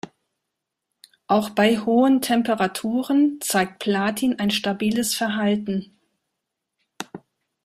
Auch 1.27 1.51
bei 1.51 1.77
hohen 1.77 2.23
Temperaturen 2.23 3.37
zeigt 3.39 3.77
Platin 3.83 4.39
ein 4.39 4.49
stabiles 4.49 5.13
Verhalten. 5.13 5.95